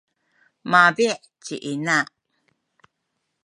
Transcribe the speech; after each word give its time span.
mabi’ 0.71 1.05
ci 1.43 1.55
ina. 1.71 1.97